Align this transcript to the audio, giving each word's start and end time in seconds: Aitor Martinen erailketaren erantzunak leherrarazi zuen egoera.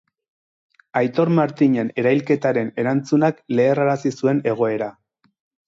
Aitor 1.01 1.31
Martinen 1.39 1.91
erailketaren 2.03 2.73
erantzunak 2.85 3.45
leherrarazi 3.61 4.17
zuen 4.17 4.43
egoera. 4.55 4.93